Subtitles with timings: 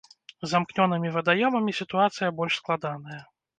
[0.45, 3.23] З замкнёнымі вадаёмамі сітуацыя больш складаная.